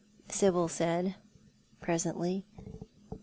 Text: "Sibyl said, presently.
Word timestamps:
"Sibyl 0.35 0.67
said, 0.67 1.13
presently. 1.79 2.43